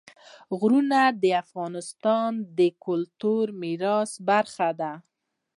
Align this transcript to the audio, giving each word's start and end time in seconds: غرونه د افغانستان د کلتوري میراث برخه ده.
غرونه 0.59 0.99
د 1.21 1.23
افغانستان 1.43 2.31
د 2.57 2.59
کلتوري 2.85 3.53
میراث 3.61 4.11
برخه 4.29 4.69
ده. 4.79 4.93